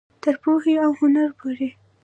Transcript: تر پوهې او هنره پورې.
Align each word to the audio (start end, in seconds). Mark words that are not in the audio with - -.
تر 0.23 0.35
پوهې 0.43 0.73
او 0.85 0.91
هنره 0.99 1.27
پورې. 1.39 1.69